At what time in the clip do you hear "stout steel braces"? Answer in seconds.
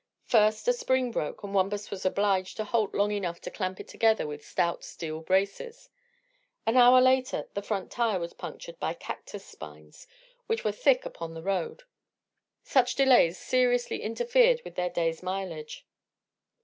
4.43-5.89